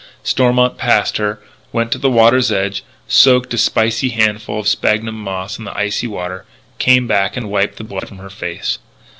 Stormont 0.23 0.79
passed 0.79 1.17
her, 1.17 1.39
went 1.71 1.91
to 1.91 1.99
the 1.99 2.09
water's 2.09 2.51
edge, 2.51 2.83
soaked 3.07 3.53
a 3.53 3.57
spicy 3.59 4.09
handful 4.09 4.59
of 4.59 4.67
sphagnum 4.67 5.13
moss 5.21 5.59
in 5.59 5.63
the 5.65 5.77
icy 5.77 6.07
water, 6.07 6.43
came 6.79 7.05
back 7.05 7.37
and 7.37 7.51
wiped 7.51 7.77
the 7.77 7.83
blood 7.83 8.07
from 8.07 8.17
her 8.17 8.31
face. 8.31 8.79